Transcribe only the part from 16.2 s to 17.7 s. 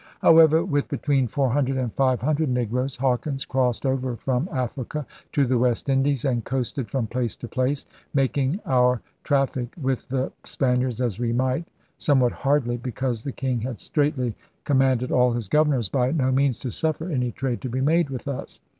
means to suffer any trade to